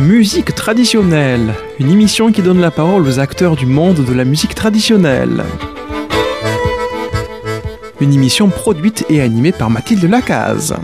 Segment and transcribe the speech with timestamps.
[0.00, 4.54] Musique traditionnelle, une émission qui donne la parole aux acteurs du monde de la musique
[4.54, 5.44] traditionnelle.
[8.00, 10.74] Une émission produite et animée par Mathilde Lacaze.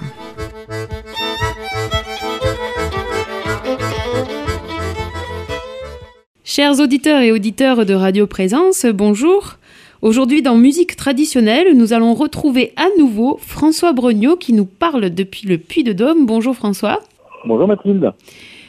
[6.44, 9.54] Chers auditeurs et auditeurs de Radio Présence, bonjour.
[10.02, 15.48] Aujourd'hui, dans Musique traditionnelle, nous allons retrouver à nouveau François Brognaud qui nous parle depuis
[15.48, 16.26] le Puy de Dôme.
[16.26, 17.00] Bonjour François.
[17.46, 18.12] Bonjour Mathilde.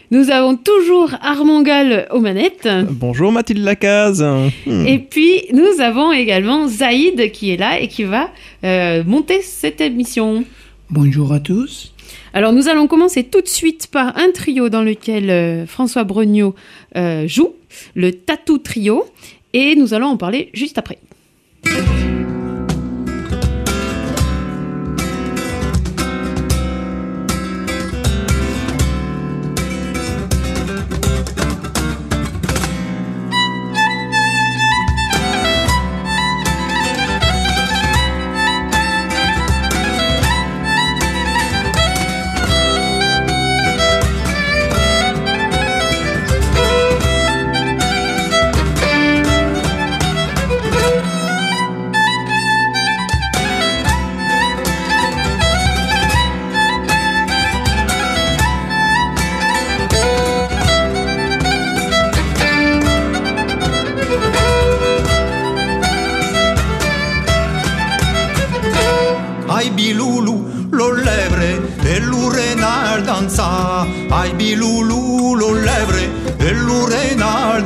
[0.10, 2.70] Nous avons toujours Armand Gall aux manettes.
[2.92, 4.24] Bonjour Mathilde Lacaze.
[4.66, 4.88] Hmm.
[4.88, 8.30] Et puis, nous avons également Zaïd qui est là et qui va
[8.64, 10.46] euh, monter cette émission.
[10.90, 11.94] Bonjour à tous.
[12.34, 16.56] Alors nous allons commencer tout de suite par un trio dans lequel euh, François Brognaud
[16.96, 17.56] euh, joue,
[17.94, 19.06] le Tatou Trio,
[19.52, 21.00] et nous allons en parler juste après.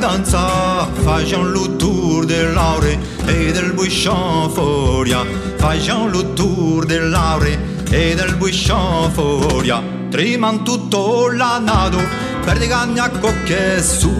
[0.02, 5.24] danza facciamo il tour dell'aure e del buisson foria.
[5.54, 9.80] Facciamo il tour dell'aure e del buisson foria.
[10.10, 12.00] Triman tutto l'annato
[12.44, 14.12] per di cagna cocche su.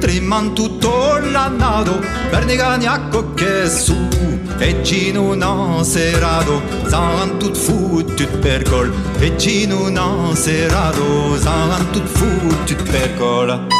[0.00, 3.94] Triman tutto l'annato per di cagna cocche su.
[4.58, 8.92] E Gino non serato saran tut fottut per col.
[9.20, 13.79] E Gino non serato saran tut fottut per col.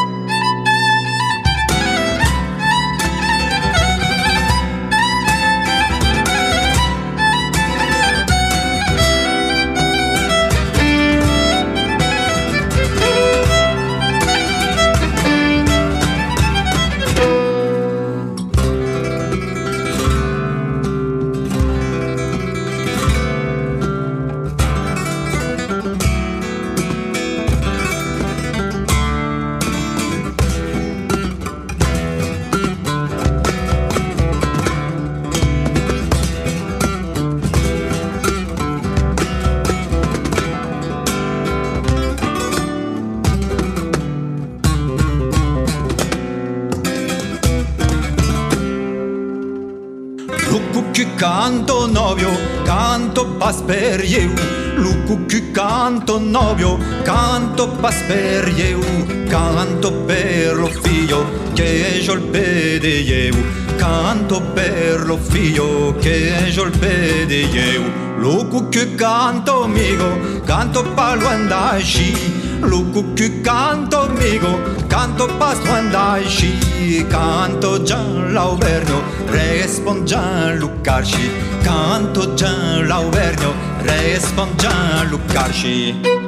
[53.21, 54.31] canto pas per eu
[54.77, 55.19] Lucu
[55.53, 58.81] canto novio, canto pas per eu
[59.29, 63.35] Canto per lo figlio che io il pede eu
[63.77, 67.83] Canto per lo figlio che io il pede eu
[68.17, 79.03] Lucu canto amigo, canto palo andasci Lucu canto amigo, canto pasto andasci Canto Gian Lauvernio,
[79.27, 86.20] respond Gian Lucarci Canto Gian Lauvernio, respond Gian Lucarci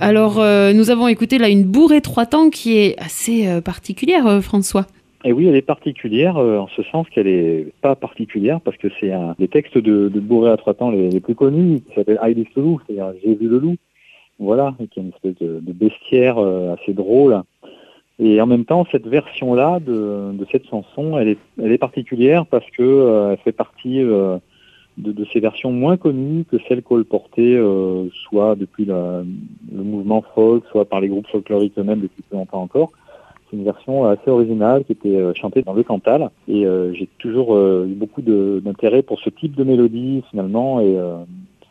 [0.00, 4.26] Alors, euh, nous avons écouté là une bourrée trois temps qui est assez euh, particulière,
[4.26, 4.86] euh, François.
[5.24, 8.88] Et oui, elle est particulière euh, en ce sens qu'elle est pas particulière parce que
[9.00, 12.20] c'est un des textes de, de Bourré à trois temps les, plus connus qui s'appelle
[12.22, 13.76] I le loup, c'est-à-dire J'ai le loup.
[14.38, 17.42] Voilà, et qui est une espèce de, de bestiaire euh, assez drôle.
[18.20, 22.46] Et en même temps, cette version-là de, de cette chanson, elle est, elle est particulière
[22.46, 24.38] parce que euh, elle fait partie euh,
[24.98, 29.24] de, ces versions moins connues que celles colportées euh, soit depuis le
[29.72, 32.90] mouvement folk, soit par les groupes folkloriques eux-mêmes depuis plus longtemps encore.
[33.50, 36.30] C'est une version assez originale qui était euh, chantée dans le Cantal.
[36.48, 40.80] Et euh, j'ai toujours euh, eu beaucoup d'intérêt pour ce type de mélodie finalement.
[40.80, 40.96] Et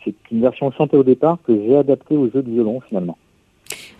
[0.03, 3.17] c'est une version chantée au départ que j'ai adaptée au jeu de violon finalement.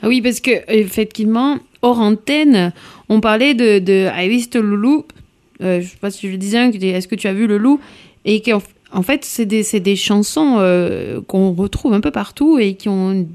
[0.01, 2.71] Ah oui, parce que effectivement, hors antenne,
[3.09, 5.05] on parlait de, de I Loulou.
[5.59, 7.79] je sais pas si je le disais, est-ce que tu as vu le loup?
[8.93, 10.57] En fait, c'est des, des, chansons
[11.27, 13.27] qu'on retrouve un peu partout et qui ont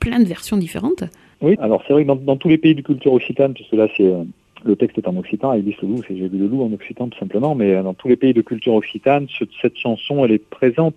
[0.00, 1.04] plein de versions différentes.
[1.40, 4.06] Oui, alors c'est vrai que dans, tous les pays de culture occitane, puisque là c'est
[4.06, 4.24] euh,
[4.64, 7.08] le texte est en occitan, Ibis le loup, c'est j'ai vu le loup en occitan
[7.08, 9.28] tout simplement, mais euh, dans tous les pays de culture occitane,
[9.62, 10.96] cette chanson elle est présente,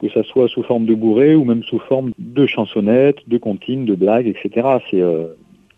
[0.00, 3.86] que ça soit sous forme de bourrée ou même sous forme de chansonnettes, de comptines,
[3.86, 4.68] de blagues, etc.
[4.90, 5.28] C'est euh,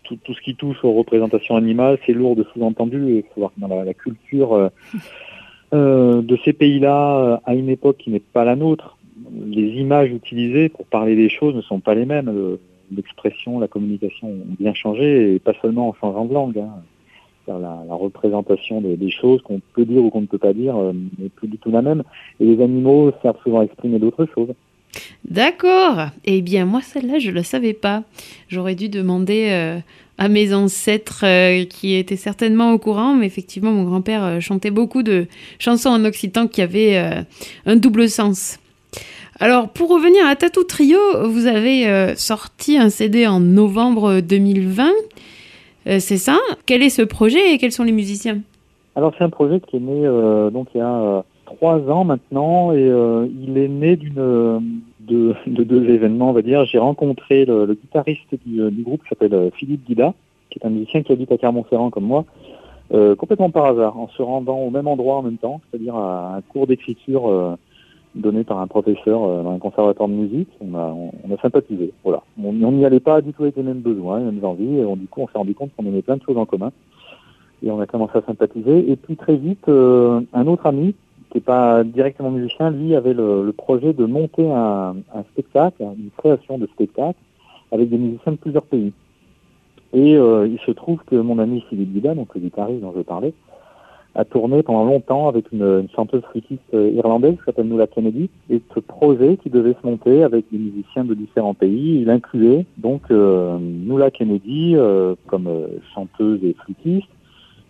[0.03, 3.17] tout, tout, ce qui touche aux représentations animales, c'est lourd de sous-entendu.
[3.17, 4.69] Il faut voir que dans la, culture
[5.73, 8.97] euh, de ces pays-là, à une époque qui n'est pas la nôtre,
[9.45, 12.57] les images utilisées pour parler des choses ne sont pas les mêmes
[12.95, 16.59] l'expression, la communication ont bien changé, et pas seulement en changeant de langue.
[16.59, 16.81] Hein.
[17.47, 21.27] La, représentation des, choses qu'on peut dire ou qu'on ne peut pas dire euh, n'est
[21.27, 22.03] plus du tout la même.
[22.39, 24.53] Et les animaux servent souvent à exprimer d'autres choses.
[25.29, 26.07] D'accord.
[26.23, 28.03] Eh bien, moi, celle-là, je ne le savais pas.
[28.47, 29.79] J'aurais dû demander euh,
[30.17, 35.03] à mes ancêtres euh, qui étaient certainement au courant, mais effectivement, mon grand-père chantait beaucoup
[35.03, 35.27] de
[35.59, 37.23] chansons en occitan qui avaient
[37.65, 38.59] un double sens.
[39.39, 44.89] Alors, pour revenir à Tattoo Trio, vous avez euh, sorti un CD en novembre 2020.
[45.87, 46.37] Euh, c'est ça?
[46.65, 48.39] Quel est ce projet et quels sont les musiciens?
[48.95, 52.73] Alors, c'est un projet qui est né euh, donc il y a trois ans maintenant
[52.73, 52.87] et
[53.45, 56.65] il est né d'une de, deux événements, on va dire.
[56.65, 60.13] J'ai rencontré le, guitariste du, groupe qui s'appelle Philippe Guida,
[60.49, 62.25] qui est un musicien qui habite à Clermont-Ferrand comme moi.
[62.89, 66.41] complètement par hasard, en se rendant au même endroit en même temps, c'est-à-dire à un
[66.41, 67.57] cours d'écriture
[68.15, 70.49] donné par un professeur euh, dans un conservatoire de musique.
[70.61, 71.91] On a, sympathisé.
[72.03, 72.21] Voilà.
[72.41, 74.77] On n'y allait pas du tout avec les mêmes besoins, les mêmes envies.
[74.77, 76.71] Et on, du coup, on s'est rendu compte qu'on aimait plein de choses en commun.
[77.63, 78.89] Et on a commencé à sympathiser.
[78.91, 80.95] Et puis très vite, euh, un autre ami,
[81.39, 84.95] pas directement musicien, lui avait le, projet de monter un,
[85.31, 87.19] spectacle, une création de spectacle,
[87.71, 88.93] avec des musiciens de plusieurs pays.
[89.93, 93.01] Et euh, il se trouve que mon ami Philippe Guida, donc le guitariste dont je
[93.01, 93.33] parlais,
[94.15, 98.29] a tourné pendant longtemps avec une, chanteuse flûtiste irlandaise qui s'appelle Nuala Kennedy.
[98.49, 102.65] Et ce projet qui devait se monter avec des musiciens de différents pays, il incluait
[102.77, 107.07] donc euh, Nuala Kennedy euh, comme euh, chanteuse et flûtiste,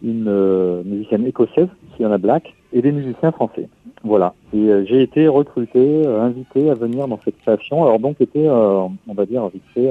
[0.03, 3.69] une musicienne écossaise, Fiona Black, et des musiciens français.
[4.03, 4.33] Voilà.
[4.53, 7.83] Et j'ai été recruté, invité à venir dans cette création.
[7.83, 9.89] Alors donc était, on va dire, vite fait,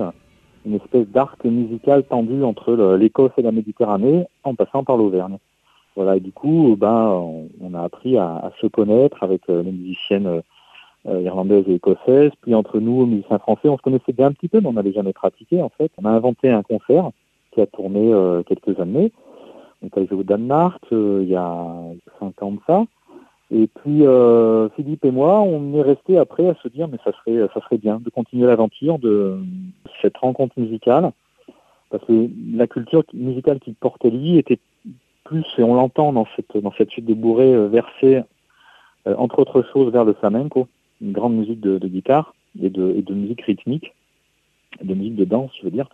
[0.66, 5.38] une espèce d'arc musical tendu entre l'Écosse et la Méditerranée, en passant par l'Auvergne.
[5.96, 10.42] Voilà, et du coup, ben, on, a appris à, se connaître avec euh, les musiciennes
[11.06, 14.48] euh, irlandaises et écossaises, puis entre nous, musiciens français, on se connaissait bien un petit
[14.48, 15.90] peu, mais on n'avait jamais pratiqué en fait.
[15.98, 17.10] On a inventé un concert
[17.52, 19.12] qui a tourné euh, quelques années.
[19.82, 21.66] On est allé au Danemark il y a
[22.20, 22.84] cinq ans de ça.
[23.50, 24.04] Et puis
[24.76, 27.78] Philippe et moi, on est resté après à se dire mais ça serait ça serait
[27.78, 29.40] bien de continuer l'aventure de
[30.00, 31.12] cette rencontre musicale
[31.92, 34.58] parce que la culture musicale qui portait lui était
[35.24, 38.22] plus, et on l'entend dans cette, dans cette suite de bourrées euh, versée,
[39.06, 40.68] euh, entre autres choses, vers le flamenco,
[41.00, 43.92] une grande musique de, guitare et de, et de, musique rythmique,
[44.82, 45.88] de musique de danse, je veux dire.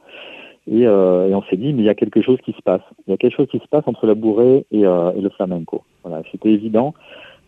[0.71, 2.83] Et, euh, et on s'est dit, mais il y a quelque chose qui se passe.
[3.07, 5.83] Il y a quelque chose qui se passe entre la bourrée et, et le flamenco.
[6.05, 6.95] Voilà, c'était évident.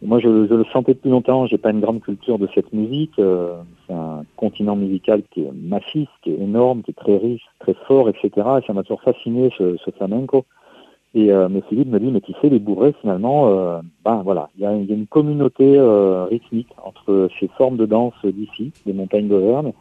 [0.03, 1.47] Moi, je, le sentais depuis longtemps.
[1.47, 3.13] J'ai pas une grande culture de cette musique.
[3.17, 7.75] c'est un continent musical qui est massif, qui est énorme, qui est très riche, très
[7.87, 8.31] fort, etc.
[8.37, 10.47] Et ça m'a toujours fasciné ce, flamenco.
[11.15, 14.49] Et euh, mais Philippe me dit, mais tu sais, les bourrées, finalement, euh, ben voilà,
[14.57, 18.73] il y a, y a, une communauté euh, rythmique entre ces formes de danse d'ici,
[18.87, 19.73] des montagnes d'Auvergne,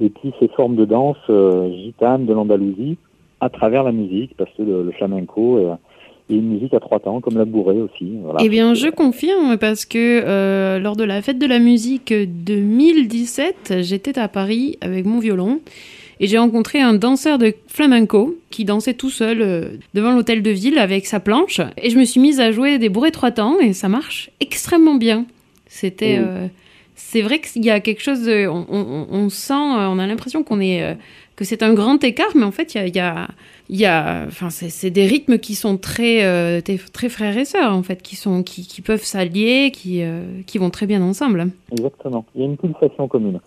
[0.00, 2.96] et puis ces formes de danse euh, gitanes de l'Andalousie,
[3.40, 7.36] à travers la musique, parce que le, flamenco est, une musique à trois temps, comme
[7.36, 8.12] la bourrée aussi.
[8.22, 8.40] Voilà.
[8.42, 14.18] Eh bien, je confirme, parce que lors de la fête de la musique 2017, j'étais
[14.18, 15.60] à Paris avec mon violon.
[16.20, 20.50] Et j'ai rencontré un danseur de flamenco qui dansait tout seul euh, devant l'hôtel de
[20.50, 21.60] ville avec sa planche.
[21.76, 24.94] Et je me suis mise à jouer des bourrées trois temps et ça marche extrêmement
[24.94, 25.26] bien.
[25.66, 26.18] C'était.
[26.18, 26.46] Euh,
[26.94, 28.28] c'est vrai qu'il y a quelque chose.
[28.28, 30.96] On, sent, euh, on a l'impression qu'on est.
[31.36, 33.28] que c'est un grand écart, mais en fait, il y a.
[33.70, 36.60] Il y a, enfin, c'est des rythmes qui sont très,
[36.92, 40.02] très frères et sœurs en fait, qui sont, qui, peuvent s'allier, qui,
[40.46, 41.46] qui vont très bien ensemble.
[41.72, 42.26] Exactement.
[42.34, 43.40] Il y a une pulsation commune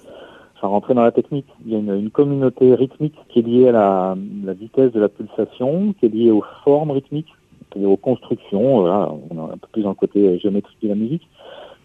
[0.60, 3.72] sans rentrer dans la technique, il y a une, communauté rythmique qui est liée à
[3.72, 7.34] la, vitesse de la pulsation, qui est liée aux formes rythmiques,
[7.72, 10.88] qui est aux constructions, voilà, on est un peu plus dans le côté géométrique de
[10.88, 11.28] la musique.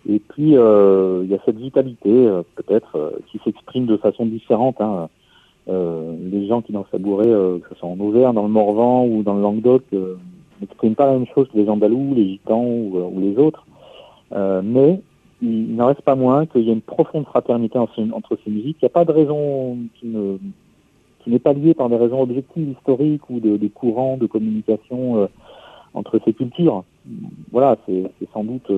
[0.09, 4.27] Et puis, euh, il y a cette vitalité, euh, peut-être, euh, qui s'exprime de façon
[4.27, 4.81] différente.
[4.81, 5.09] Hein.
[5.69, 9.23] les gens qui dansent labouré, euh, que ce soit en Auvergne, dans le Morvan ou
[9.23, 9.85] dans le Languedoc,
[10.61, 13.65] n'expriment pas la même chose que les Andalous, les Gitans ou, les autres.
[14.33, 15.01] Mais
[15.41, 18.79] il, n'en reste pas moins qu'il y a une profonde fraternité entre, ces musiques.
[18.83, 20.39] Il n'y a pas de raison qui ne
[21.27, 25.29] n'est pas liée par des raisons objectives, historiques ou de, de courants de communication
[25.95, 26.83] entre ces cultures.
[27.53, 28.71] Voilà, c'est sans doute,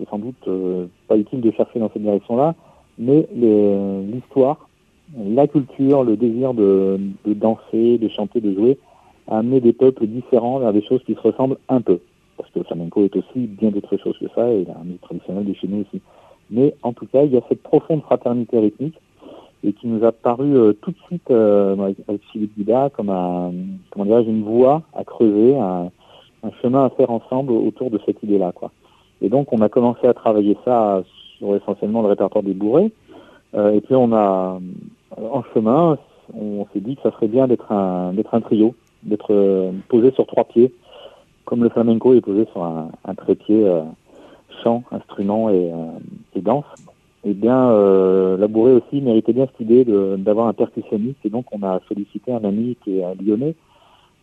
[0.00, 2.54] c'est sans doute euh, pas utile de chercher dans cette direction-là,
[2.98, 4.68] mais l'histoire,
[5.16, 8.78] la culture, le désir de, danser, de chanter, de jouer,
[9.28, 12.00] a amené des peuples différents vers des choses qui se ressemblent un peu.
[12.36, 15.46] Parce que le flamenco est aussi bien d'autres choses que ça, et la musique traditionnelle
[15.46, 16.00] de chez nous aussi.
[16.50, 18.98] Mais en tout cas, il y a cette profonde fraternité rythmique
[19.62, 22.52] et qui nous a paru euh, tout de suite euh, avec, avec Philippe
[22.94, 23.52] comme un,
[23.90, 25.90] comment dirais-je, une voie à creuser, un,
[26.42, 28.70] un chemin à faire ensemble autour de cette idée-là, quoi.
[29.22, 31.02] Et donc, on a commencé à travailler ça
[31.38, 32.92] sur essentiellement le répertoire des bourrées.
[33.54, 34.58] Euh, et puis, on a,
[35.16, 35.98] en chemin,
[36.34, 40.10] on s'est dit que ça serait bien d'être un, d'être un trio, d'être euh, posé
[40.12, 40.72] sur trois pieds,
[41.44, 43.82] comme le flamenco est posé sur un, trépied euh,
[44.62, 45.98] chant, instrument et, euh,
[46.34, 46.64] et danse.
[47.24, 49.84] Eh bien, euh, la bourrée aussi méritait bien cette idée
[50.16, 53.54] d'avoir un percussionniste, et donc on a sollicité un ami qui est lyonnais,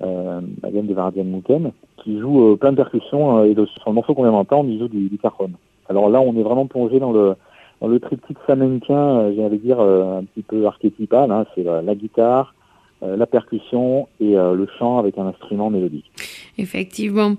[0.01, 1.71] euh, de Mouken,
[2.03, 4.69] qui joue euh, plein de percussions, euh, et de- sur le morceau qu'on vient d'entendre,
[4.69, 5.51] il joue du, du cajon.
[5.89, 7.35] Alors là, on est vraiment plongé dans le,
[7.81, 12.53] dans le triptyque flamenquin, euh, j'allais dire, un petit peu archétypal, hein, c'est la, guitare,
[13.01, 16.11] la percussion et le chant avec un instrument mélodique.
[16.57, 17.35] Effectivement.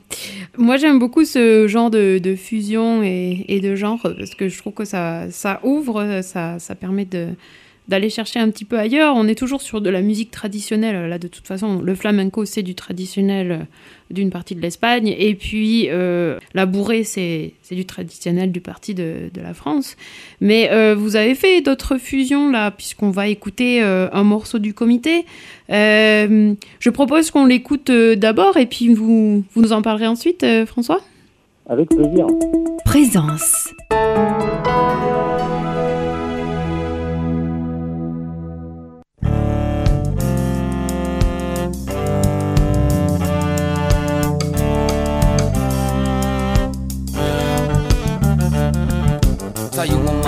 [0.57, 4.85] Moi, j'aime beaucoup ce genre de, fusion et, de genre parce que je trouve que
[4.85, 5.27] ça,
[5.65, 7.29] ouvre, ça permet de
[7.89, 9.15] d'aller chercher un petit peu ailleurs.
[9.17, 11.09] On est toujours sur de la musique traditionnelle.
[11.09, 13.59] Là, de toute façon, le flamenco, c'est du traditionnel euh,
[14.11, 15.15] d'une partie de l'Espagne.
[15.19, 19.97] Et puis, euh, la bourrée, c'est c'est du traditionnel du parti de, de la France.
[20.41, 24.75] Mais euh, vous avez fait d'autres fusions, là, puisqu'on va écouter euh, un morceau du
[24.75, 25.25] comité.
[25.71, 30.43] Euh, je propose qu'on l'écoute euh, d'abord et puis vous, vous nous en parlerez ensuite,
[30.43, 31.01] euh, François?
[31.69, 32.27] Avec plaisir.
[32.87, 33.75] Présence.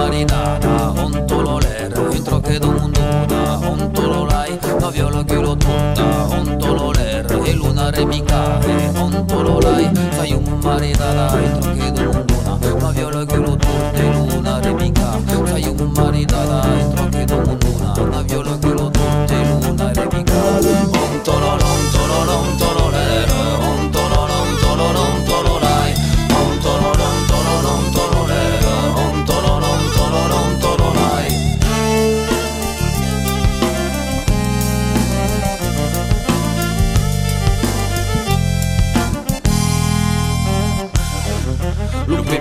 [0.00, 5.56] maritana Onto lo lero, intro che do munduna Onto lo lai, no viola che lo
[5.56, 11.92] tutta Onto lo lero, e luna remicare Onto lo lai, fai un maritana Intro che
[11.92, 16.99] do munduna, no viola che lo tutta E luna remicare, fai un maritana Intro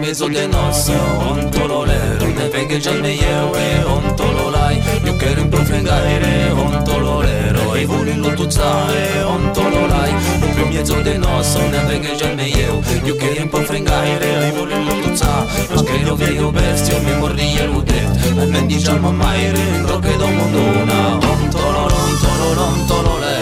[0.10, 0.94] de nossa
[1.30, 10.12] Ontololero Ne vege jalme yewe Ontololai Yo quero improfrengaire Ontololero E vuni lutuzare Ontololai
[10.42, 15.46] Lo più mezzo de nossa Ne vege jalme yewe Yo quero improfrengaire E vuni lutuzare
[15.74, 21.20] Lo credo veio bestio Mi mordi e ludet E mendi jalma maire Roque do mondona.
[21.22, 23.39] Ontololon Tololon Tololero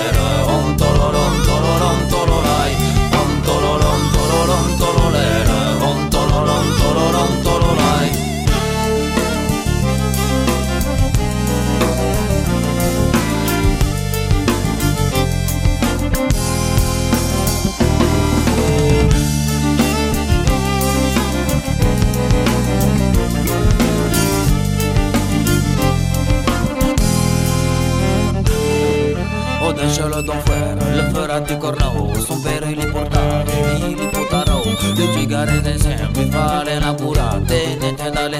[30.07, 33.57] yo lo don fuera Lăfărat de cornău, sunt perele portare
[33.89, 34.63] Ili puta rău,
[34.95, 38.39] de cigare sempre fare la curate, ne te da le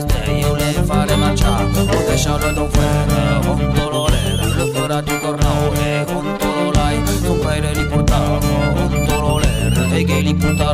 [0.60, 1.56] le fare marcia
[1.98, 7.84] O deșa lo don fuera, un dolorere Lăfărat de cornău, e un dololai Sunt perele
[7.92, 8.46] portare,
[8.84, 10.72] un dolorere E ghe li puta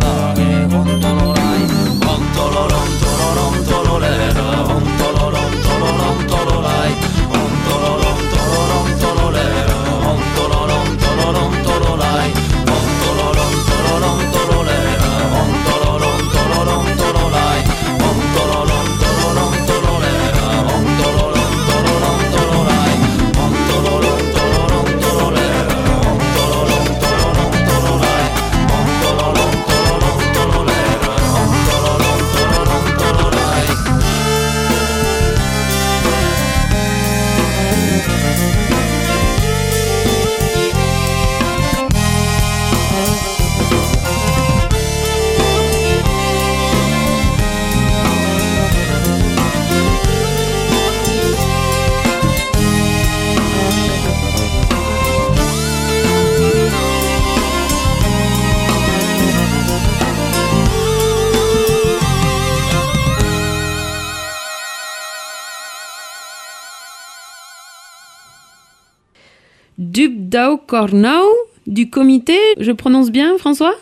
[70.33, 71.29] Dubdao Cornau
[71.67, 72.33] du comité.
[72.59, 73.75] Je prononce bien, François?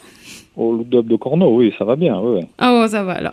[0.57, 2.41] Oh, le dub de Corneau, oui, ça va bien, oui.
[2.57, 3.31] Ah, oh, ça va alors.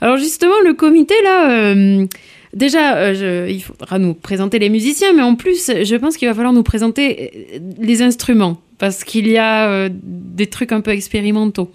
[0.00, 2.06] Alors justement, le comité là, euh,
[2.54, 6.26] déjà, euh, je- il faudra nous présenter les musiciens, mais en plus, je pense qu'il
[6.26, 10.80] va falloir nous présenter euh, les instruments, parce qu'il y a euh, des trucs un
[10.80, 11.70] peu expérimentaux.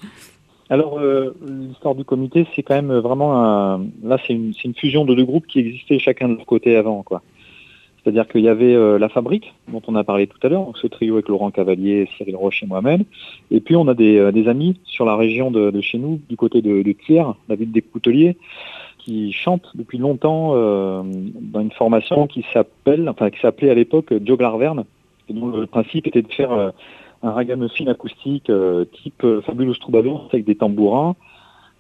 [0.70, 1.00] Alors,
[1.46, 3.82] l'histoire du comité, c'est quand même vraiment un...
[4.04, 6.76] Là, c'est une, c'est une fusion de deux groupes qui existaient chacun de leur côté
[6.78, 7.22] avant, quoi.
[8.04, 10.88] C'est-à-dire qu'il y avait euh, La Fabrique, dont on a parlé tout à l'heure, ce
[10.88, 13.04] trio avec Laurent Cavalier, Cyril Roche et moi-même.
[13.52, 16.62] Et puis, on a des, euh, amis sur la région de, chez nous, du côté
[16.62, 18.38] de, Thiers, la ville des Couteliers,
[18.98, 21.04] qui chantent depuis longtemps euh,
[21.42, 24.86] dans une formation qui s'appelle, enfin, qui s'appelait à l'époque Joe Glarverne,
[25.30, 26.74] et dont le principe était de faire
[27.24, 28.52] un ragamuffin acoustique
[29.04, 31.16] type Fabulous Troubadour avec des tambourins.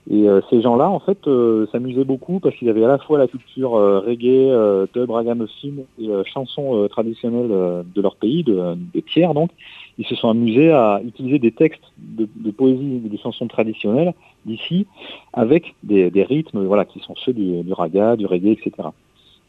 [0.09, 3.19] Et euh, ces gens-là, en fait, euh, s'amusaient beaucoup parce qu'ils avaient à la fois
[3.19, 4.51] la culture euh, reggae,
[4.93, 9.51] dub, ragamuffin et chansons traditionnelles de leur pays, de, de tiers donc.
[9.97, 14.13] Ils se sont amusés à utiliser des textes de, de poésie, de chansons traditionnelles
[14.45, 14.87] d'ici,
[15.33, 18.89] avec des, des rythmes, voilà, qui sont ceux du, du raga, du reggae, etc.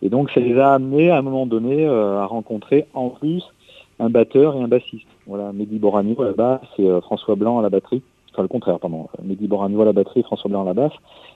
[0.02, 3.42] Et donc, ça les a amenés à un moment donné euh, à rencontrer en plus
[4.00, 5.06] un batteur et un bassiste.
[5.26, 8.02] Voilà, Mehdi Boragno à la basse et François Blanc à la batterie.
[8.32, 9.08] Enfin, le contraire, pardon.
[9.22, 10.92] Mehdi Boragno à la batterie, François Blanc à la basse.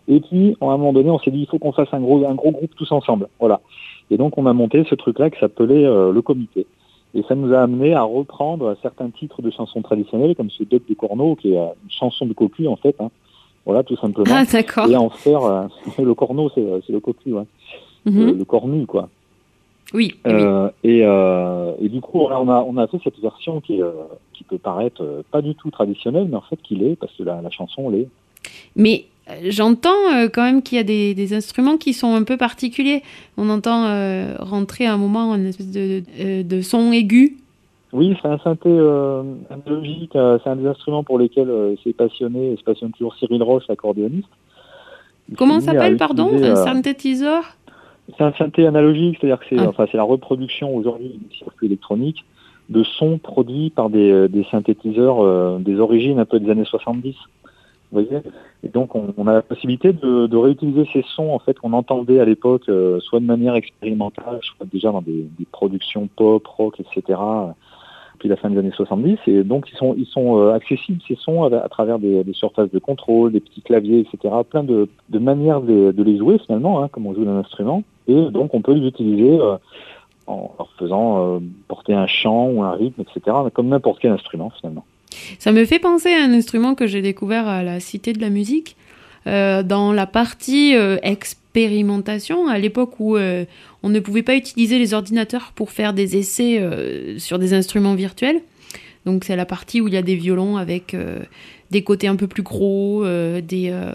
[0.09, 2.27] Et puis, à un moment donné, on s'est dit, il faut qu'on fasse un gros,
[2.27, 3.29] un gros groupe tous ensemble.
[3.39, 3.61] Voilà.
[4.11, 6.67] Et donc, on a monté ce truc-là qui s'appelait euh, le comité.
[7.15, 10.89] Et ça nous a amené à reprendre certains titres de chansons traditionnelles, comme ce Duc
[10.89, 12.95] de Corneau, qui est euh, une chanson de cocu, en fait.
[13.01, 13.11] hein.
[13.65, 14.33] Voilà, tout simplement.
[14.35, 14.89] Ah, d'accord.
[14.89, 15.63] et en faire, euh,
[15.99, 17.43] le corneau, c'est c'est le cocu, ouais.
[18.05, 18.27] Mhm.
[18.27, 19.09] le, le cornu, quoi.
[19.95, 20.33] Oui, oui.
[20.33, 23.93] Euh, et, euh, et du coup, on a, on a fait cette version qui, euh,
[24.33, 27.41] qui peut paraître pas du tout traditionnelle, mais en fait qui l'est, parce que la,
[27.41, 28.09] la chanson l'est.
[28.75, 29.05] Mais
[29.49, 33.03] j'entends quand même qu'il y a des, des instruments qui sont un peu particuliers.
[33.37, 33.85] On entend
[34.41, 37.37] rentrer à un moment une espèce de, de, de son aigu.
[37.93, 38.71] Oui, c'est un synthé
[39.51, 43.65] analogique, c'est un des instruments pour lesquels s'est passionné, et se passionne toujours Cyril Roche,
[43.69, 44.29] l'accordéoniste.
[45.37, 47.57] Comment s'appelle, pardon Un synthétiseur?
[48.17, 49.69] C'est un synthé analogique, c'est-à-dire que c'est Ah.
[49.69, 52.25] enfin, c'est la reproduction aujourd'hui du circuit électronique
[52.69, 56.65] de sons produits par des, euh, des synthétiseurs euh, des origines un peu des années
[56.65, 57.15] 70.
[57.93, 58.23] Vous voyez?
[58.65, 61.73] Et donc on, on a la possibilité de, de réutiliser ces sons en fait qu'on
[61.73, 66.45] entendait à l'époque, euh, soit de manière expérimentale, soit déjà dans des, des productions pop,
[66.47, 67.19] rock, etc.
[68.17, 71.69] Depuis la fin des années 70, et donc ils sont euh, accessibles ces sons à,
[71.69, 74.35] travers des, surfaces de contrôle, des petits claviers, etc.
[74.49, 77.83] Plein de, manières de, de les jouer finalement, hein, comme on joue d'un instrument.
[78.09, 79.57] Et donc on peut les utiliser euh,
[80.27, 83.37] en leur faisant euh, porter un chant ou un rythme, etc.
[83.53, 84.85] Comme n'importe quel instrument finalement.
[85.39, 88.31] Ça me fait penser à un instrument que j'ai découvert à la Cité de la
[88.31, 88.77] Musique,
[89.27, 93.45] euh, dans la partie euh, expérimentation, à l'époque où euh,
[93.83, 96.63] on ne pouvait pas utiliser les ordinateurs pour faire des essais
[97.19, 98.41] sur des instruments virtuels.
[99.05, 100.97] Donc c'est la partie où il y a des violons avec
[101.71, 103.91] des côtés un peu plus gros, euh, des euh,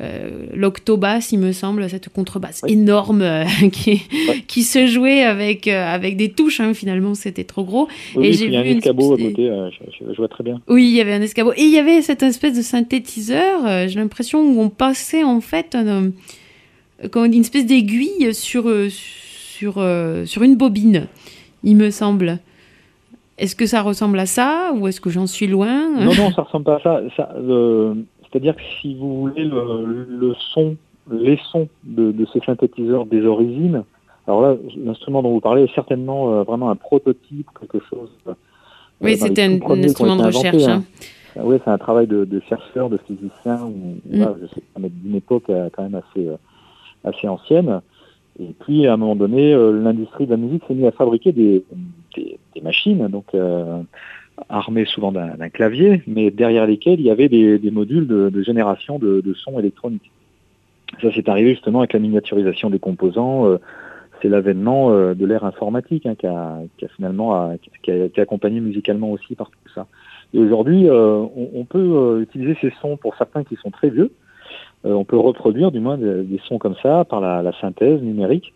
[0.00, 2.72] euh, l'octobasse, il me semble, cette contrebasse Oui.
[2.72, 3.24] énorme
[3.72, 4.02] qui,
[4.48, 6.58] qui se jouait avec, avec des touches.
[6.60, 7.88] hein, finalement, c'était trop gros.
[8.16, 10.28] Oui, Et j'ai il y a un vu une escabeau à côté, je, je- vois
[10.28, 10.60] très bien.
[10.68, 11.52] Oui, il y avait un escabeau.
[11.52, 15.74] Et il y avait cette espèce de synthétiseur, j'ai l'impression, où on passait en fait
[15.76, 16.10] un,
[17.14, 19.74] une espèce d'aiguille sur, sur,
[20.26, 21.06] sur une bobine,
[21.64, 22.38] il me semble.
[23.38, 26.42] Est-ce que ça ressemble à ça ou est-ce que j'en suis loin Non, non, ça
[26.42, 27.00] ressemble pas à ça.
[27.16, 27.94] ça euh,
[28.30, 30.76] C'est-à-dire que si vous voulez le, le son,
[31.10, 33.82] les sons de, de ces synthétiseurs des origines,
[34.26, 38.10] alors là, l'instrument dont vous parlez est certainement euh, vraiment un prototype, quelque chose.
[38.28, 38.34] euh,
[39.00, 40.62] Oui, les c'était un, instrument de recherche.
[40.64, 40.84] hein.
[41.36, 41.40] hein.
[41.42, 44.16] Oui, c'est un travail de, de chercheurs, de physiciens, ou, Mm.
[44.22, 46.36] voilà, je sais pas, mais d'une époque euh, quand même assez, euh,
[47.04, 47.80] assez ancienne.
[48.40, 51.32] Et puis, à un moment donné, euh, l'industrie de la musique s'est mise à fabriquer
[51.32, 51.64] des,
[52.62, 53.82] machines, donc euh,
[54.48, 59.34] armées souvent d'un clavier, mais derrière lesquelles il y avait des, modules de, génération de,
[59.34, 60.10] sons électroniques.
[61.00, 63.46] Ça, c'est arrivé justement avec la miniaturisation des composants.
[63.46, 63.58] euh,
[64.20, 66.60] c'est l'avènement de l'ère informatique hein, qui, a,
[66.94, 69.88] finalement qui a, accompagné musicalement aussi par tout ça.
[70.32, 74.12] Et aujourd'hui, on, peut utiliser ces sons pour certains qui sont très vieux.
[74.84, 78.52] Euh, on peut reproduire du moins des, sons comme ça par la, synthèse numérique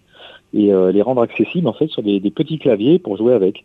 [0.53, 3.65] et euh, les rendre accessibles en fait sur des, petits claviers pour jouer avec.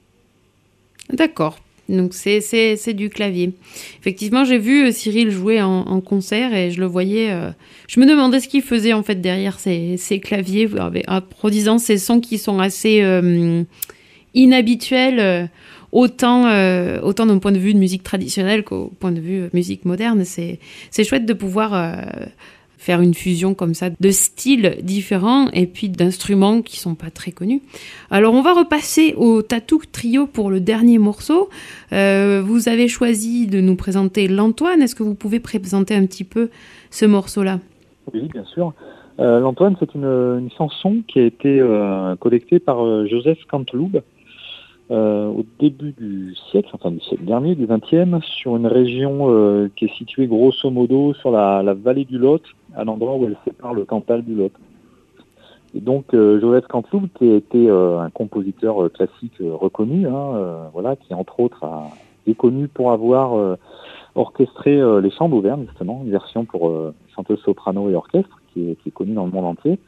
[1.12, 1.58] D'accord.
[1.89, 3.54] Donc c'est, du clavier.
[4.00, 7.36] Effectivement, j'ai vu euh, Cyril jouer en, concert et je le voyais.
[7.88, 10.69] je me demandais ce qu'il faisait en fait derrière ces, ces claviers,
[11.08, 13.04] en produisant ces sons qui sont assez
[14.34, 15.50] inhabituels,
[15.91, 19.49] autant, euh, autant d'un point de vue de musique traditionnelle qu'au point de vue euh,
[19.54, 20.23] musique moderne.
[20.23, 21.95] C'est, c'est chouette de pouvoir euh,
[22.77, 27.32] faire une fusion comme ça de styles différents et puis d'instruments qui sont pas très
[27.32, 27.62] connus.
[28.10, 31.49] Alors on va repasser au Tatou Trio pour le dernier morceau.
[31.91, 34.82] Vous avez choisi de nous présenter l'Antoine.
[34.82, 36.49] Est-ce que vous pouvez présenter un petit peu
[36.89, 37.60] ce morceau-là?
[38.15, 38.73] Oui, bien sûr.
[39.19, 41.62] L'Antoine, c'est une, une, chanson qui a été
[42.19, 44.01] collectée par Joseph Canteloube
[44.91, 49.69] euh, au début du siècle, enfin du siècle dernier, du XXe, sur une région euh,
[49.75, 52.43] qui est située grosso modo sur la, la, vallée du Lot,
[52.75, 54.51] à l'endroit où elle sépare le Cantal du Lot.
[55.73, 61.13] Et donc euh, Joseph Canteloube, qui a été un compositeur classique reconnu, hein, voilà, qui
[61.13, 61.89] entre autres a,
[62.27, 63.58] est connu pour avoir
[64.15, 66.74] orchestré les chants d'Auvergne, justement, une version pour
[67.15, 69.80] chanteuse soprano et orchestre qui est, qui est, connu dans le monde entier,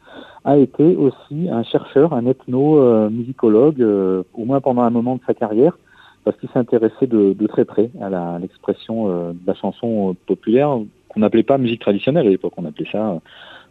[0.44, 5.34] a été aussi un chercheur, un ethno-musicologue, euh, au moins pendant un moment de sa
[5.34, 5.78] carrière,
[6.24, 11.42] parce qu'il s'intéressait de, très près à l'expression euh, de la chanson populaire, qu'on n'appelait
[11.42, 13.20] pas musique traditionnelle à l'époque, on appelait ça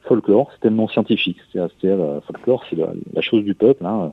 [0.03, 3.85] folklore, c'était le nom scientifique, c'est-à-dire folklore, c'est la, la, chose du peuple.
[3.85, 4.11] Hein.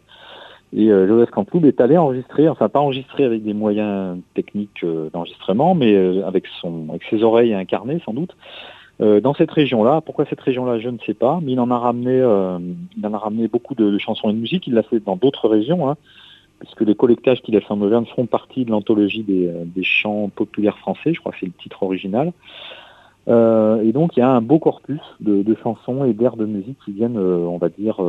[0.72, 5.10] Et euh, Joseph Canteloube est allé enregistrer, enfin pas enregistrer avec des moyens techniques euh,
[5.10, 8.36] d'enregistrement, mais euh, avec, son, avec ses oreilles incarnées sans doute,
[9.00, 10.02] dans cette région-là.
[10.02, 13.18] Pourquoi cette région-là, je ne sais pas, mais il en a ramené, il en a
[13.18, 14.66] ramené beaucoup de, chansons et de musique.
[14.66, 15.96] Il l'a fait dans d'autres régions, hein,
[16.58, 20.28] puisque les collectages qu'il a fait en Auvergne font partie de l'anthologie des, des, chants
[20.28, 21.14] populaires français.
[21.14, 22.34] Je crois que c'est le titre original.
[23.28, 26.78] Euh, et donc il y a un beau corpus de, chansons et d'airs de musique
[26.84, 28.00] qui viennent, on va dire,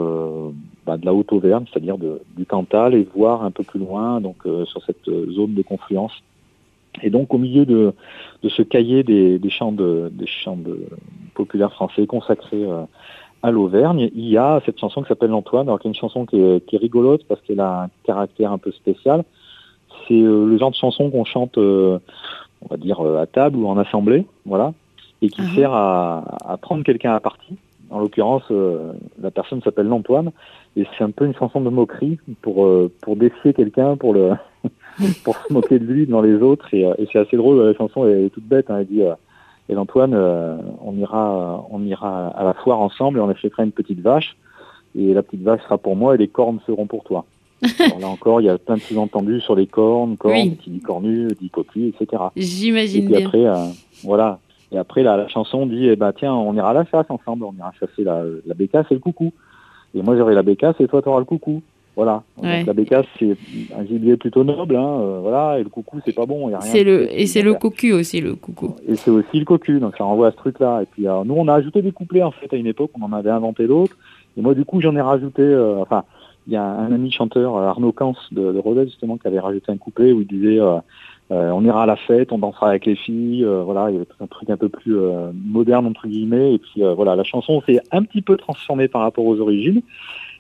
[0.86, 4.84] bah, de la Haute-Auvergne, c'est-à-dire du Cantal, et voire un peu plus loin, donc sur
[4.86, 6.14] cette zone de confluence
[7.02, 7.94] et donc au milieu de,
[8.44, 10.58] ce cahier des, des chants de des chants
[11.34, 12.84] populaires français consacrés euh,
[13.44, 16.26] à l'Auvergne, il y a cette chanson qui s'appelle Antoine, alors qui est une chanson
[16.26, 19.24] qui est, rigolote parce qu'elle a un caractère un peu spécial.
[20.08, 21.98] C'est euh, le genre de chanson qu'on chante, euh,
[22.62, 24.74] on va dire à table ou en assemblée, voilà,
[25.22, 25.56] et qui -huh.
[25.56, 27.58] sert à, à prendre quelqu'un à partie.
[27.90, 28.48] En l'occurrence,
[29.22, 30.32] la personne s'appelle Antoine,
[30.78, 32.58] et c'est un peu une chanson de moquerie pour
[33.02, 34.26] pour défier quelqu'un, pour le
[35.24, 36.74] pour se moquer de lui devant les autres.
[36.74, 38.70] Et, et c'est assez drôle, la chanson est, toute bête.
[38.70, 39.14] Hein, elle dit euh,
[39.70, 43.72] Et l'Antoine, euh, on, ira, on ira à la foire ensemble et on achètera une
[43.72, 44.36] petite vache.
[44.96, 47.26] Et la petite vache sera pour moi et les cornes seront pour toi.
[47.80, 50.58] Alors là encore, il y a plein de sous-entendus sur les cornes, cornes, oui.
[50.58, 51.52] qui dit cornu, dit
[51.88, 52.24] etc.
[52.36, 53.26] J'imagine bien.
[53.26, 53.68] Après, euh,
[54.04, 54.40] voilà.
[54.72, 57.44] Et après, la, la chanson dit, eh ben, tiens, on ira à la chasse ensemble,
[57.44, 59.34] on ira chasser la, la bécasse et le coucou.
[59.94, 61.62] Et moi, j'aurai la bécasse et toi, tu auras le coucou.
[61.98, 62.24] Voilà.
[62.42, 62.60] Ouais.
[62.60, 63.36] Donc la bécasse, c'est
[63.78, 66.50] un gibier plutôt noble, hein, euh, voilà, et le coucou, c'est pas bon.
[66.50, 68.76] Y a rien le, et c'est le cocu aussi, le coucou.
[68.88, 70.84] Et c'est aussi le cocu, donc ça renvoie à ce truc-là.
[70.84, 73.04] Et puis euh, nous, on a ajouté des couplets, en fait, à une époque, on
[73.04, 73.98] en avait inventé d'autres.
[74.38, 76.06] Et moi, du coup, j'en ai rajouté, euh, enfin,
[76.48, 79.70] il y a un ami chanteur, Arnaud Cans de, de Rodez, justement, qui avait rajouté
[79.74, 80.78] un couplet où il disait euh,
[81.32, 84.28] on ira à la fête, on dansera avec les filles, voilà, il y avait un
[84.28, 84.96] truc un peu plus
[85.34, 86.56] moderne, entre guillemets.
[86.56, 89.82] Et puis voilà, la chanson s'est un petit peu transformée par rapport aux origines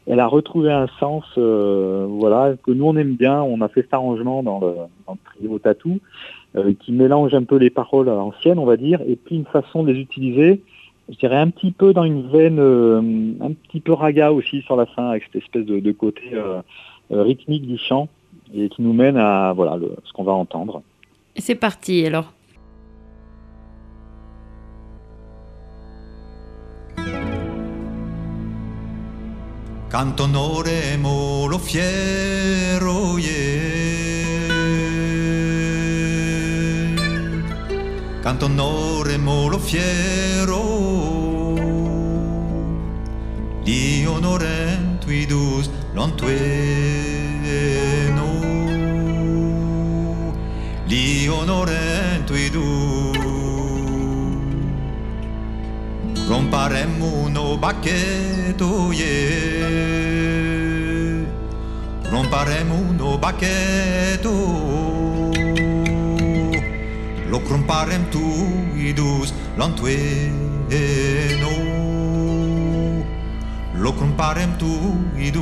[0.07, 3.41] elle a retrouvé un sens, euh, voilà, que nous on aime bien.
[3.41, 4.73] On a fait cet arrangement dans le,
[5.07, 5.99] dans trio Tatou,
[6.55, 9.83] euh, qui mélange un peu les paroles anciennes, on va dire, et puis une façon
[9.83, 10.61] de les utiliser,
[11.09, 14.75] je dirais un petit peu dans une veine, euh, un petit peu raga aussi sur
[14.75, 16.61] la fin, avec cette espèce de, côté euh,
[17.11, 18.07] rythmique du chant,
[18.53, 20.81] et qui nous mène à voilà le, ce qu'on va entendre.
[21.37, 22.33] C'est parti alors.
[29.91, 33.81] cantonoremo lo fiero yeah.
[38.23, 40.63] cantonoremo lo fiero
[43.65, 47.10] li onorem tuidus lontueno
[51.31, 53.15] li onorem tuidus
[56.27, 60.19] romparemmo uno bacchetto yeah.
[62.11, 64.31] romparemmo uno bacchetto
[67.31, 68.25] lo cromparem tu
[68.75, 71.51] idus l'antueno
[73.73, 75.39] lo cromparem tu idus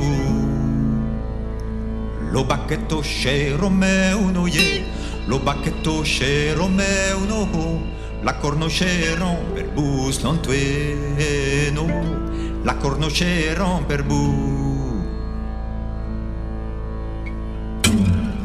[2.30, 4.89] lo bacchetto scero meu no yeah
[5.30, 7.86] lo bacchetto c'ero me uno,
[8.22, 11.86] la corno c'ero per bus non tueno,
[12.64, 15.04] la corno c'ero per bus.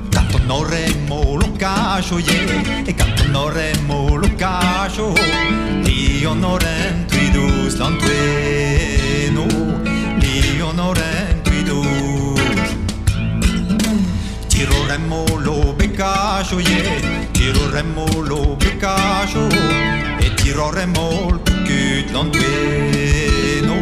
[0.09, 5.11] Canto no remo lo cascio ye, e canto no remo lo cascio,
[5.85, 7.31] io non rento i
[7.77, 8.34] non tueno.
[17.45, 19.47] Beccascio yeah, tiroremmo lo beccascio
[20.19, 23.81] e tiroremmo il cucut l'antueno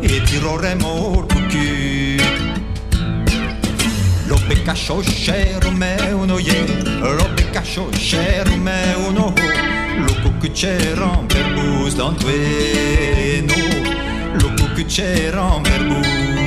[0.00, 2.22] e tiroremo il cucut
[4.26, 6.64] lo peccascio scero meu no ye
[7.00, 9.34] lo peccascio scero meu no
[9.98, 11.94] lo cucucceron per bus
[14.40, 16.45] lo bus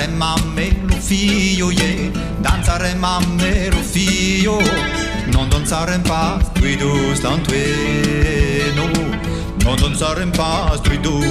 [0.00, 2.10] Danzare mamme lo figlio, yeah.
[2.38, 4.58] Danzare mamme lo figlio.
[5.26, 8.88] Non danzare in paz, i dus don tueno.
[9.58, 11.26] Non danzare in paz, i dus.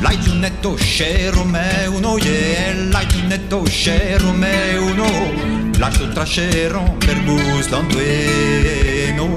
[0.00, 5.06] L'hai giunetto scero me uno yeah, l'hai giunetto scero me uno
[5.78, 9.34] Lascio trascero per bus l'antueno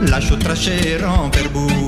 [0.00, 1.83] Lascio trascero per bus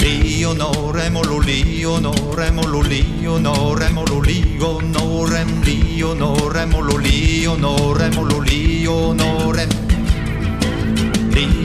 [0.00, 5.62] Lio no remo lo lio no remo lo lio no remo lo lio no rem
[5.62, 9.68] lio no remo lo lio no remo lo lio no rem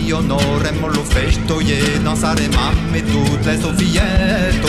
[0.05, 0.21] Io
[1.03, 4.67] festo je dansare mamme tutte le soffietto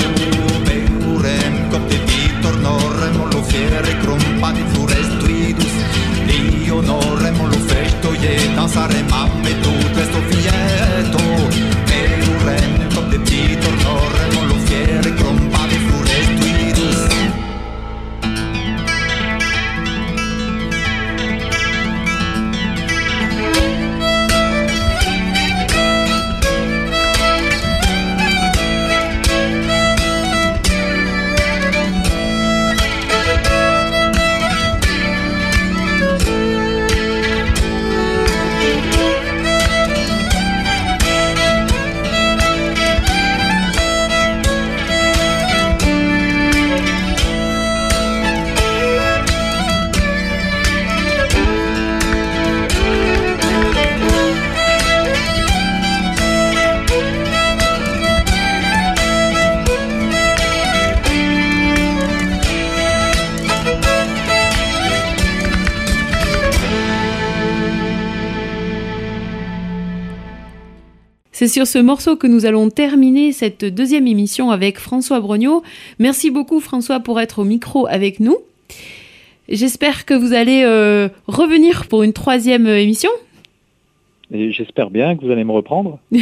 [0.63, 5.73] Beurem copte titor no remo lo fiere crompati fluresto idus
[6.65, 10.11] Io no remo lo festo je dansare mamme tutte le
[71.39, 75.63] C'est sur ce morceau que nous allons terminer cette deuxième émission avec François Brognot.
[75.99, 78.39] Merci beaucoup François pour être au micro avec nous.
[79.51, 83.11] J'espère que vous allez euh, revenir pour une troisième émission.
[84.33, 85.99] Et j'espère bien que vous allez me reprendre.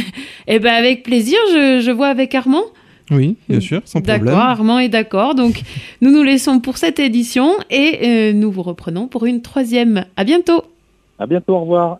[0.47, 2.65] Eh ben avec plaisir, je, je vois avec Armand.
[3.09, 4.25] Oui, bien sûr, sans problème.
[4.25, 5.33] D'accord, Armand est d'accord.
[5.33, 5.61] Donc
[6.01, 10.07] nous nous laissons pour cette édition et euh, nous vous reprenons pour une troisième.
[10.17, 10.65] À bientôt.
[11.19, 11.99] À bientôt, au revoir.